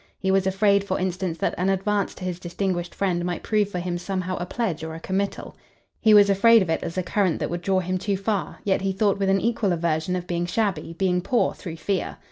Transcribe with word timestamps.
He 0.17 0.31
was 0.31 0.47
afraid 0.47 0.83
for 0.83 0.97
instance 0.99 1.37
that 1.37 1.53
an 1.59 1.69
advance 1.69 2.15
to 2.15 2.23
his 2.25 2.39
distinguished 2.39 2.95
friend 2.95 3.23
might 3.23 3.43
prove 3.43 3.69
for 3.69 3.77
him 3.77 3.99
somehow 3.99 4.35
a 4.37 4.47
pledge 4.47 4.83
or 4.83 4.95
a 4.95 4.99
committal. 4.99 5.55
He 5.99 6.15
was 6.15 6.27
afraid 6.27 6.63
of 6.63 6.71
it 6.71 6.81
as 6.81 6.97
a 6.97 7.03
current 7.03 7.37
that 7.37 7.51
would 7.51 7.61
draw 7.61 7.81
him 7.81 7.99
too 7.99 8.17
far; 8.17 8.61
yet 8.63 8.81
he 8.81 8.93
thought 8.93 9.19
with 9.19 9.29
an 9.29 9.39
equal 9.39 9.71
aversion 9.71 10.15
of 10.15 10.25
being 10.25 10.47
shabby, 10.47 10.93
being 10.93 11.21
poor, 11.21 11.53
through 11.53 11.75
fear. 11.77 12.17